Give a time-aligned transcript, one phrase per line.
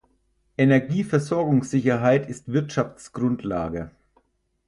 [0.57, 3.91] Energieversorgungssicherheit ist Wirtschaftsgrundlage.